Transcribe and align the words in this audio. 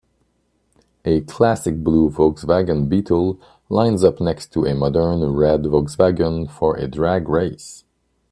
A 1.05 1.21
classic 1.21 1.83
blue 1.83 2.09
Volkswagen 2.09 2.89
Beetle 2.89 3.39
lines 3.69 4.03
up 4.03 4.19
next 4.19 4.51
to 4.53 4.65
a 4.65 4.73
modern 4.73 5.21
red 5.31 5.61
Volkswagen 5.61 6.49
for 6.49 6.75
a 6.75 6.87
drag 6.87 7.29
race. 7.29 7.83